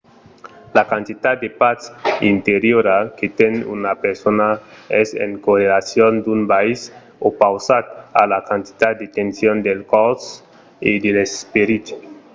[0.77, 1.83] la quantitat de patz
[2.33, 4.47] interiora que ten una persona
[5.01, 6.81] es en correlacion d'un biais
[7.29, 7.85] opausat
[8.21, 10.23] a la quantitat de tension del còrs
[10.89, 11.85] e de l’esperit